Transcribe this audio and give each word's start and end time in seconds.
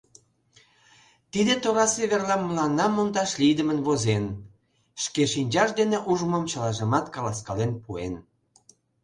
Тиде 1.31 1.53
торасе 1.63 2.03
верлам 2.11 2.41
мыланна 2.47 2.85
мондаш 2.89 3.31
лийдымын 3.41 3.79
возен, 3.87 4.25
шке 5.03 5.23
шинчаж 5.33 5.69
дене 5.79 5.97
ужмым 6.11 6.43
чылажымат 6.51 7.05
каласкален 7.15 7.71
пуэн. 7.83 8.13